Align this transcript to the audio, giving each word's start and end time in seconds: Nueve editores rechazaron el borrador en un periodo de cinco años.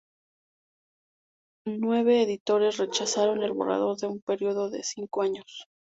Nueve 1.67 2.23
editores 2.23 2.77
rechazaron 2.77 3.43
el 3.43 3.51
borrador 3.53 3.97
en 4.01 4.09
un 4.13 4.21
periodo 4.21 4.71
de 4.71 4.81
cinco 4.81 5.21
años. 5.21 5.67